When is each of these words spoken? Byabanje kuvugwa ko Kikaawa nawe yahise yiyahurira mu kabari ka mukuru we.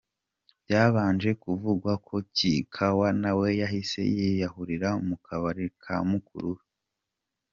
Byabanje 0.63 1.29
kuvugwa 1.41 1.91
ko 2.07 2.15
Kikaawa 2.35 3.07
nawe 3.21 3.47
yahise 3.61 4.01
yiyahurira 4.15 4.89
mu 5.07 5.15
kabari 5.25 5.65
ka 5.83 5.95
mukuru 6.09 6.49
we. 6.57 6.63